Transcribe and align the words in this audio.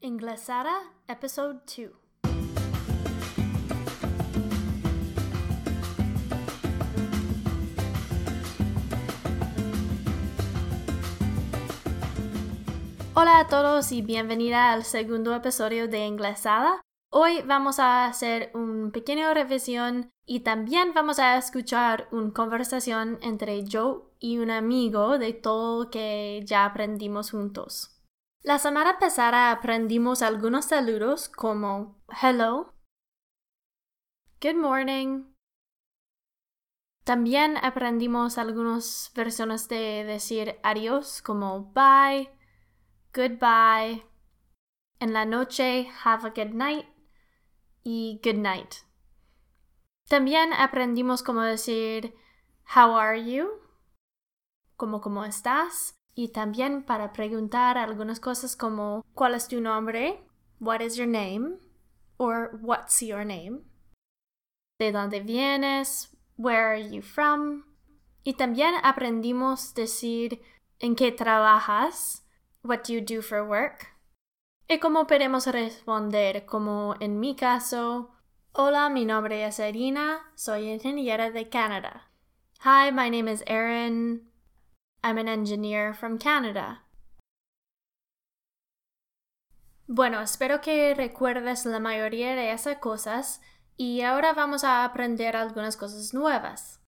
Inglesada, 0.00 0.78
Episode 1.08 1.58
2. 1.66 1.90
Hola 13.14 13.40
a 13.40 13.48
todos 13.48 13.90
y 13.90 14.02
bienvenida 14.02 14.72
al 14.72 14.84
segundo 14.84 15.34
episodio 15.34 15.88
de 15.88 16.06
Inglesada. 16.06 16.80
Hoy 17.10 17.42
vamos 17.42 17.80
a 17.80 18.06
hacer 18.06 18.52
un 18.54 18.92
pequeño 18.92 19.34
revisión 19.34 20.10
y 20.24 20.40
también 20.40 20.94
vamos 20.94 21.18
a 21.18 21.36
escuchar 21.36 22.06
una 22.12 22.32
conversación 22.32 23.18
entre 23.20 23.64
yo 23.64 24.12
y 24.20 24.38
un 24.38 24.52
amigo 24.52 25.18
de 25.18 25.32
todo 25.32 25.84
lo 25.84 25.90
que 25.90 26.44
ya 26.46 26.66
aprendimos 26.66 27.32
juntos. 27.32 27.97
La 28.44 28.58
semana 28.60 28.98
pasada 29.00 29.50
aprendimos 29.50 30.22
algunos 30.22 30.66
saludos 30.66 31.28
como 31.28 32.00
hello, 32.22 32.72
good 34.40 34.54
morning. 34.54 35.24
También 37.04 37.56
aprendimos 37.56 38.38
algunas 38.38 39.10
versiones 39.14 39.68
de 39.68 40.04
decir 40.04 40.60
adiós 40.62 41.20
como 41.20 41.72
bye, 41.72 42.30
goodbye. 43.12 44.06
En 45.00 45.12
la 45.12 45.24
noche, 45.24 45.90
have 46.04 46.24
a 46.24 46.30
good 46.30 46.54
night 46.54 46.86
y 47.82 48.20
good 48.22 48.38
night. 48.38 48.72
También 50.08 50.52
aprendimos 50.52 51.24
cómo 51.24 51.42
decir 51.42 52.14
how 52.76 52.96
are 52.96 53.20
you, 53.20 53.48
como 54.76 55.00
cómo 55.00 55.24
estás 55.24 55.97
y 56.18 56.30
también 56.30 56.82
para 56.82 57.12
preguntar 57.12 57.78
algunas 57.78 58.18
cosas 58.18 58.56
como 58.56 59.04
¿cuál 59.14 59.36
es 59.36 59.46
tu 59.46 59.60
nombre? 59.60 60.20
What 60.58 60.80
is 60.80 60.96
your 60.96 61.06
name? 61.06 61.58
Or 62.16 62.58
what's 62.60 63.00
your 63.00 63.24
name? 63.24 63.60
¿De 64.80 64.90
dónde 64.90 65.20
vienes? 65.20 66.10
Where 66.36 66.64
are 66.64 66.90
you 66.90 67.02
from? 67.02 67.66
Y 68.24 68.32
también 68.32 68.74
aprendimos 68.82 69.74
decir 69.74 70.42
en 70.80 70.96
qué 70.96 71.12
trabajas? 71.12 72.26
What 72.64 72.88
do 72.88 72.94
you 72.94 73.00
do 73.00 73.22
for 73.22 73.44
work? 73.48 73.86
Y 74.68 74.80
cómo 74.80 75.06
podemos 75.06 75.46
responder, 75.46 76.46
como 76.46 76.96
en 76.98 77.20
mi 77.20 77.36
caso, 77.36 78.10
Hola, 78.54 78.90
mi 78.90 79.04
nombre 79.04 79.44
es 79.44 79.60
Irina, 79.60 80.32
soy 80.34 80.68
ingeniera 80.68 81.30
de 81.30 81.48
Canadá. 81.48 82.10
Hi, 82.64 82.90
my 82.90 83.08
name 83.08 83.30
is 83.30 83.44
Erin. 83.46 84.27
I'm 85.02 85.18
an 85.18 85.28
engineer 85.28 85.94
from 85.94 86.18
Canada. 86.18 86.84
Bueno, 89.86 90.20
espero 90.20 90.60
que 90.60 90.94
recuerdes 90.94 91.64
la 91.64 91.80
mayoría 91.80 92.34
de 92.34 92.52
esas 92.52 92.76
cosas 92.78 93.40
y 93.76 94.02
ahora 94.02 94.34
vamos 94.34 94.62
a 94.64 94.84
aprender 94.84 95.34
algunas 95.34 95.76
cosas 95.78 96.12
nuevas. 96.12 96.82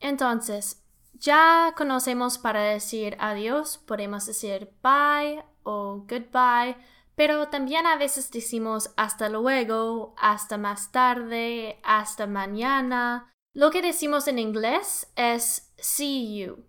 Entonces, 0.00 0.82
ya 1.12 1.74
conocemos 1.76 2.38
para 2.38 2.62
decir 2.62 3.16
adiós, 3.20 3.78
podemos 3.78 4.24
decir 4.24 4.72
bye 4.82 5.44
o 5.64 6.06
goodbye, 6.08 6.76
pero 7.16 7.48
también 7.48 7.86
a 7.86 7.96
veces 7.96 8.30
decimos 8.30 8.92
hasta 8.96 9.28
luego, 9.28 10.14
hasta 10.16 10.56
más 10.56 10.92
tarde, 10.92 11.80
hasta 11.82 12.26
mañana. 12.28 13.32
Lo 13.52 13.70
que 13.70 13.82
decimos 13.82 14.28
en 14.28 14.38
inglés 14.38 15.12
es 15.16 15.74
see 15.76 16.38
you. 16.38 16.67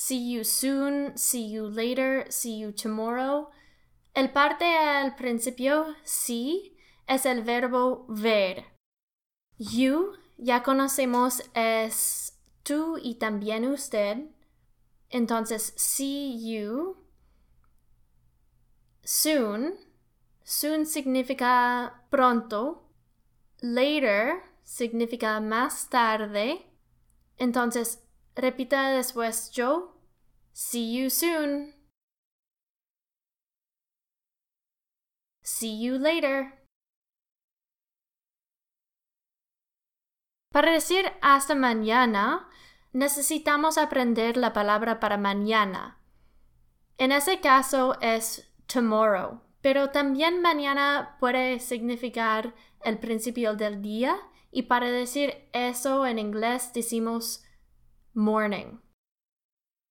See 0.00 0.30
you 0.30 0.44
soon, 0.44 1.16
see 1.16 1.44
you 1.44 1.66
later, 1.66 2.24
see 2.30 2.56
you 2.56 2.70
tomorrow. 2.70 3.50
El 4.14 4.28
parte 4.28 4.64
al 4.64 5.16
principio, 5.16 5.96
see, 6.04 6.76
es 7.08 7.26
el 7.26 7.42
verbo 7.42 8.06
ver. 8.08 8.64
You, 9.58 10.12
ya 10.36 10.62
conocemos, 10.62 11.42
es 11.52 12.38
tú 12.62 12.96
y 13.02 13.16
también 13.16 13.64
usted. 13.64 14.18
Entonces, 15.10 15.74
see 15.76 16.48
you. 16.48 16.96
Soon, 19.02 19.80
soon 20.44 20.86
significa 20.86 22.04
pronto. 22.08 22.84
Later 23.60 24.44
significa 24.62 25.40
más 25.40 25.90
tarde. 25.90 26.70
Entonces, 27.36 27.98
Repita 28.38 28.90
después 28.90 29.50
yo. 29.50 29.97
See 30.60 30.92
you 30.92 31.08
soon. 31.08 31.72
See 35.44 35.80
you 35.80 35.96
later. 35.96 36.52
Para 40.50 40.72
decir 40.72 41.12
hasta 41.22 41.54
mañana, 41.54 42.48
necesitamos 42.92 43.78
aprender 43.78 44.36
la 44.36 44.52
palabra 44.52 44.98
para 44.98 45.16
mañana. 45.16 46.02
En 46.96 47.12
ese 47.12 47.38
caso 47.38 47.96
es 48.00 48.52
tomorrow, 48.66 49.40
pero 49.60 49.90
también 49.90 50.42
mañana 50.42 51.18
puede 51.20 51.60
significar 51.60 52.52
el 52.82 52.98
principio 52.98 53.54
del 53.54 53.80
día 53.80 54.18
y 54.50 54.62
para 54.62 54.90
decir 54.90 55.48
eso 55.52 56.04
en 56.04 56.18
inglés 56.18 56.72
decimos 56.72 57.44
morning. 58.12 58.80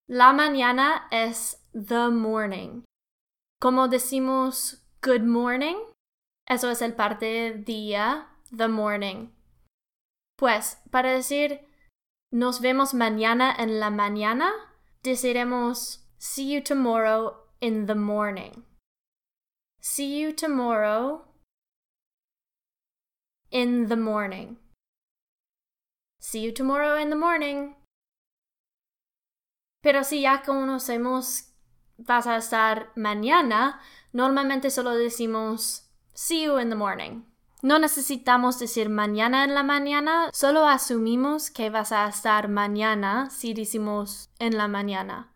La 0.09 0.31
mañana 0.31 1.07
es 1.12 1.57
the 1.73 2.09
morning. 2.09 2.84
Como 3.59 3.90
decimos 3.90 4.85
good 5.01 5.23
morning, 5.23 5.75
eso 6.47 6.69
es 6.69 6.81
el 6.81 6.94
parte 6.94 7.62
día, 7.66 8.28
the 8.50 8.69
morning. 8.69 9.31
Pues, 10.38 10.78
para 10.91 11.12
decir 11.12 11.59
nos 12.31 12.62
vemos 12.62 12.94
mañana 12.94 13.53
en 13.57 13.81
la 13.81 13.90
mañana, 13.90 14.53
deciremos 15.03 16.06
see 16.18 16.53
you 16.53 16.62
tomorrow 16.62 17.35
in 17.59 17.85
the 17.85 17.95
morning. 17.95 18.63
See 19.81 20.22
you 20.22 20.31
tomorrow 20.31 21.25
in 23.51 23.88
the 23.88 23.97
morning. 23.97 24.57
See 26.22 26.45
you 26.45 26.53
tomorrow 26.53 26.95
in 26.95 27.09
the 27.09 27.16
morning. 27.18 27.75
Pero 29.88 30.03
si 30.03 30.20
ya 30.20 30.42
conocemos 30.42 31.46
vas 31.98 32.28
a 32.28 32.36
estar 32.36 32.92
mañana, 32.98 33.80
normalmente 34.12 34.70
solo 34.70 34.92
decimos 34.94 35.90
see 36.14 36.44
you 36.44 36.59
in 36.59 36.68
the 36.68 36.75
morning. 36.75 37.24
No 37.62 37.80
necesitamos 37.80 38.59
decir 38.59 38.90
mañana 38.90 39.46
en 39.46 39.56
la 39.56 39.64
mañana, 39.64 40.30
solo 40.34 40.68
asumimos 40.68 41.52
que 41.52 41.70
vas 41.70 41.94
a 41.94 42.06
estar 42.09 42.50
mañana 42.50 43.30
si 43.30 43.53
decimos 43.53 44.30
en 44.40 44.58
la 44.58 44.68
mañana. 44.68 45.34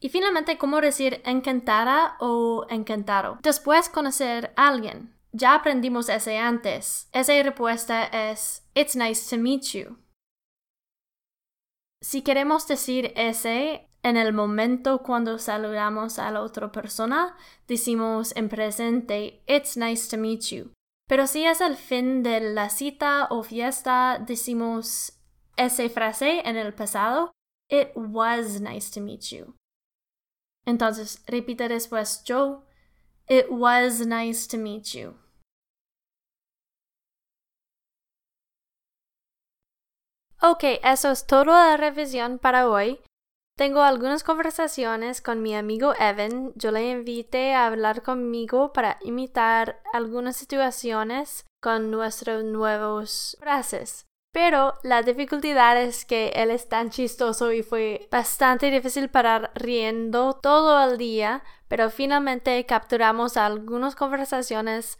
Y 0.00 0.08
finalmente, 0.08 0.56
¿cómo 0.56 0.80
decir 0.80 1.20
encantada 1.26 2.16
o 2.18 2.64
encantado? 2.70 3.36
Después 3.42 3.90
conocer 3.90 4.54
a 4.56 4.68
alguien. 4.68 5.14
Ya 5.32 5.54
aprendimos 5.54 6.08
ese 6.08 6.38
antes. 6.38 7.10
Esa 7.12 7.34
respuesta 7.42 8.04
es 8.04 8.66
It's 8.74 8.96
nice 8.96 9.28
to 9.28 9.38
meet 9.38 9.64
you. 9.74 9.98
Si 12.02 12.22
queremos 12.22 12.66
decir 12.66 13.12
ese 13.16 13.88
en 14.02 14.16
el 14.16 14.32
momento 14.32 15.02
cuando 15.02 15.38
saludamos 15.38 16.18
a 16.18 16.30
la 16.30 16.42
otra 16.42 16.70
persona, 16.70 17.36
decimos 17.66 18.34
en 18.36 18.48
presente, 18.48 19.42
It's 19.46 19.76
nice 19.76 20.08
to 20.08 20.16
meet 20.16 20.42
you. 20.50 20.72
Pero 21.08 21.26
si 21.26 21.44
es 21.44 21.60
el 21.60 21.76
fin 21.76 22.22
de 22.22 22.40
la 22.40 22.68
cita 22.68 23.28
o 23.30 23.42
fiesta, 23.42 24.22
decimos 24.24 25.20
esa 25.56 25.88
frase 25.88 26.42
en 26.44 26.56
el 26.56 26.74
pasado, 26.74 27.32
It 27.68 27.88
was 27.96 28.60
nice 28.60 28.92
to 28.92 29.00
meet 29.00 29.22
you. 29.32 29.56
Entonces, 30.64 31.22
repite 31.26 31.68
después 31.68 32.22
yo, 32.24 32.64
It 33.28 33.46
was 33.50 34.06
nice 34.06 34.46
to 34.48 34.56
meet 34.56 34.94
you. 34.94 35.16
Ok, 40.48 40.62
eso 40.84 41.10
es 41.10 41.26
toda 41.26 41.70
la 41.70 41.76
revisión 41.76 42.38
para 42.38 42.70
hoy. 42.70 43.00
Tengo 43.56 43.80
algunas 43.82 44.22
conversaciones 44.22 45.20
con 45.20 45.42
mi 45.42 45.56
amigo 45.56 45.92
Evan. 45.98 46.52
Yo 46.54 46.70
le 46.70 46.88
invité 46.88 47.52
a 47.52 47.66
hablar 47.66 48.04
conmigo 48.04 48.72
para 48.72 48.96
imitar 49.02 49.80
algunas 49.92 50.36
situaciones 50.36 51.46
con 51.60 51.90
nuestros 51.90 52.44
nuevos 52.44 53.36
frases. 53.40 54.06
Pero 54.32 54.74
la 54.84 55.02
dificultad 55.02 55.82
es 55.82 56.04
que 56.04 56.28
él 56.28 56.52
es 56.52 56.68
tan 56.68 56.90
chistoso 56.90 57.52
y 57.52 57.64
fue 57.64 58.06
bastante 58.12 58.70
difícil 58.70 59.08
parar 59.08 59.50
riendo 59.56 60.34
todo 60.34 60.88
el 60.88 60.96
día, 60.96 61.42
pero 61.66 61.90
finalmente 61.90 62.64
capturamos 62.66 63.36
algunas 63.36 63.96
conversaciones. 63.96 64.96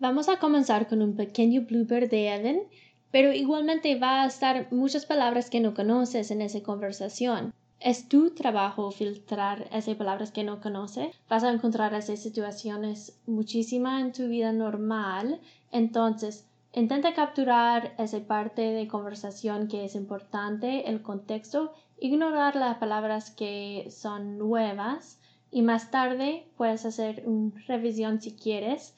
Vamos 0.00 0.28
a 0.28 0.40
comenzar 0.40 0.88
con 0.88 1.00
un 1.02 1.14
pequeño 1.14 1.62
blooper 1.62 2.08
de 2.08 2.34
Evan 2.34 2.60
pero 3.10 3.32
igualmente 3.32 3.98
va 3.98 4.22
a 4.22 4.26
estar 4.26 4.68
muchas 4.70 5.06
palabras 5.06 5.50
que 5.50 5.60
no 5.60 5.74
conoces 5.74 6.30
en 6.30 6.42
esa 6.42 6.62
conversación. 6.62 7.54
Es 7.80 8.08
tu 8.08 8.34
trabajo 8.34 8.90
filtrar 8.90 9.68
esas 9.72 9.94
palabras 9.94 10.32
que 10.32 10.42
no 10.42 10.60
conoce. 10.60 11.12
Vas 11.28 11.44
a 11.44 11.52
encontrar 11.52 11.94
esas 11.94 12.18
situaciones 12.18 13.18
muchísimas 13.26 14.02
en 14.02 14.12
tu 14.12 14.26
vida 14.28 14.52
normal. 14.52 15.40
Entonces, 15.70 16.44
intenta 16.72 17.14
capturar 17.14 17.94
esa 17.98 18.18
parte 18.20 18.62
de 18.62 18.88
conversación 18.88 19.68
que 19.68 19.84
es 19.84 19.94
importante, 19.94 20.90
el 20.90 21.02
contexto, 21.02 21.72
ignorar 22.00 22.56
las 22.56 22.78
palabras 22.78 23.30
que 23.30 23.86
son 23.90 24.38
nuevas 24.38 25.20
y 25.50 25.62
más 25.62 25.90
tarde 25.90 26.46
puedes 26.56 26.84
hacer 26.84 27.22
una 27.26 27.52
revisión 27.66 28.20
si 28.20 28.32
quieres 28.32 28.94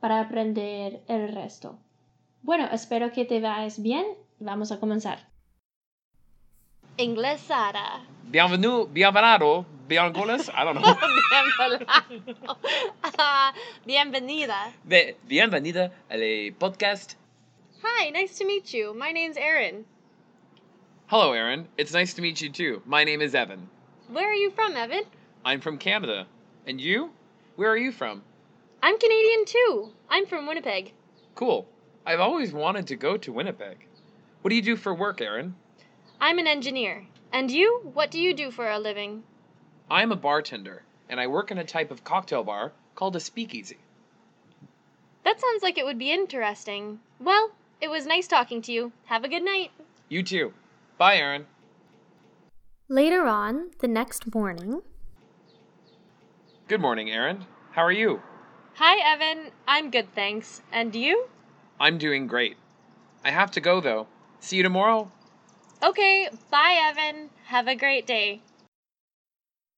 para 0.00 0.20
aprender 0.20 1.02
el 1.06 1.32
resto. 1.32 1.78
Bueno, 2.44 2.68
espero 2.72 3.10
que 3.10 3.24
te 3.24 3.40
vayas 3.40 3.80
bien. 3.82 4.04
Vamos 4.38 4.70
a 4.70 4.78
comenzar. 4.78 5.18
Inglesada. 6.98 8.04
Bienvenido, 8.24 8.86
bienvenido, 8.86 9.64
bienvenidos, 9.88 10.50
I 10.50 10.64
don't 10.64 10.78
know. 10.78 10.94
Bienvenido. 11.58 11.86
Ah, 13.18 13.54
bienvenida. 13.86 14.72
Be- 14.86 15.16
bienvenida 15.26 15.90
al 16.10 16.52
podcast. 16.58 17.14
Hi, 17.82 18.10
nice 18.10 18.36
to 18.38 18.44
meet 18.44 18.74
you. 18.74 18.92
My 18.94 19.10
name's 19.12 19.38
Erin. 19.38 19.86
Hello, 21.06 21.32
Aaron. 21.32 21.66
It's 21.78 21.94
nice 21.94 22.12
to 22.14 22.20
meet 22.22 22.42
you 22.42 22.50
too. 22.50 22.82
My 22.84 23.04
name 23.04 23.22
is 23.22 23.34
Evan. 23.34 23.70
Where 24.12 24.28
are 24.28 24.34
you 24.36 24.50
from, 24.50 24.76
Evan? 24.76 25.04
I'm 25.46 25.60
from 25.62 25.78
Canada. 25.78 26.26
And 26.66 26.78
you? 26.80 27.10
Where 27.56 27.70
are 27.70 27.76
you 27.78 27.90
from? 27.92 28.22
I'm 28.82 28.98
Canadian 28.98 29.44
too. 29.46 29.92
I'm 30.10 30.26
from 30.26 30.46
Winnipeg. 30.46 30.92
Cool. 31.34 31.66
I've 32.06 32.20
always 32.20 32.52
wanted 32.52 32.86
to 32.88 32.96
go 32.96 33.16
to 33.16 33.32
Winnipeg. 33.32 33.86
What 34.42 34.50
do 34.50 34.56
you 34.56 34.62
do 34.62 34.76
for 34.76 34.94
work, 34.94 35.20
Aaron? 35.20 35.54
I'm 36.20 36.38
an 36.38 36.46
engineer. 36.46 37.06
And 37.32 37.50
you? 37.50 37.80
What 37.94 38.10
do 38.10 38.20
you 38.20 38.34
do 38.34 38.50
for 38.50 38.68
a 38.70 38.78
living? 38.78 39.22
I'm 39.90 40.12
a 40.12 40.16
bartender, 40.16 40.82
and 41.08 41.18
I 41.18 41.26
work 41.26 41.50
in 41.50 41.58
a 41.58 41.64
type 41.64 41.90
of 41.90 42.04
cocktail 42.04 42.44
bar 42.44 42.72
called 42.94 43.16
a 43.16 43.20
speakeasy. 43.20 43.78
That 45.24 45.40
sounds 45.40 45.62
like 45.62 45.78
it 45.78 45.84
would 45.84 45.98
be 45.98 46.12
interesting. 46.12 47.00
Well, 47.18 47.52
it 47.80 47.88
was 47.88 48.06
nice 48.06 48.28
talking 48.28 48.60
to 48.62 48.72
you. 48.72 48.92
Have 49.06 49.24
a 49.24 49.28
good 49.28 49.44
night. 49.44 49.70
You 50.08 50.22
too. 50.22 50.52
Bye, 50.98 51.16
Aaron. 51.16 51.46
Later 52.88 53.26
on, 53.26 53.70
the 53.80 53.88
next 53.88 54.34
morning, 54.34 54.82
Good 56.66 56.80
morning, 56.80 57.10
Aaron. 57.10 57.44
How 57.72 57.82
are 57.82 57.92
you? 57.92 58.22
Hi, 58.76 59.12
Evan. 59.12 59.50
I'm 59.68 59.90
good, 59.90 60.14
thanks. 60.14 60.62
And 60.72 60.94
you? 60.94 61.26
I'm 61.80 61.98
doing 61.98 62.26
great. 62.26 62.56
I 63.24 63.30
have 63.30 63.50
to 63.52 63.60
go, 63.60 63.80
though. 63.80 64.06
See 64.40 64.56
you 64.56 64.62
tomorrow. 64.62 65.10
Okay, 65.82 66.28
bye, 66.50 66.78
Evan. 66.90 67.30
Have 67.46 67.68
a 67.68 67.74
great 67.74 68.06
day. 68.06 68.42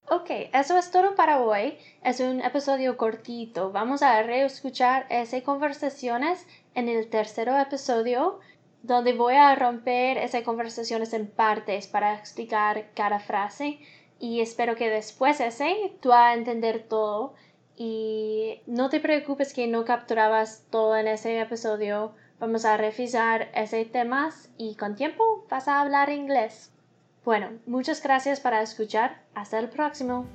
Ok, 0.09 0.31
eso 0.53 0.79
es 0.79 0.91
todo 0.93 1.17
para 1.17 1.41
hoy. 1.41 1.79
Es 2.05 2.21
un 2.21 2.41
episodio 2.41 2.97
cortito. 2.97 3.73
Vamos 3.73 4.03
a 4.03 4.23
reescuchar 4.23 5.07
esas 5.11 5.43
conversaciones 5.43 6.47
en 6.75 6.89
el 6.89 7.09
tercer 7.09 7.49
episodio, 7.49 8.39
donde 8.83 9.15
voy 9.15 9.35
a 9.35 9.57
romper 9.57 10.17
esas 10.19 10.45
conversaciones 10.45 11.13
en 11.13 11.27
partes 11.27 11.89
para 11.89 12.15
explicar 12.15 12.91
cada 12.95 13.19
frase. 13.19 13.81
Y 14.21 14.41
espero 14.41 14.77
que 14.77 14.91
después 14.91 15.39
de 15.39 15.49
ese 15.49 15.93
tú 16.01 16.13
a 16.13 16.35
entender 16.35 16.87
todo. 16.89 17.35
Y 17.77 18.63
no 18.67 18.89
te 18.89 19.01
preocupes 19.01 19.53
que 19.53 19.67
no 19.67 19.85
capturabas 19.85 20.65
todo 20.71 20.97
en 20.97 21.09
ese 21.09 21.41
episodio. 21.41 22.15
Vamos 22.39 22.65
a 22.65 22.77
revisar 22.77 23.49
esos 23.55 23.91
temas 23.93 24.51
y 24.57 24.75
con 24.77 24.97
tiempo 24.97 25.47
vas 25.51 25.69
a 25.69 25.81
hablar 25.81 26.11
inglés. 26.11 26.73
Bueno, 27.25 27.51
muchas 27.67 28.03
gracias 28.03 28.41
para 28.41 28.63
escuchar. 28.63 29.23
Hasta 29.35 29.59
el 29.59 29.69
próximo. 29.69 30.27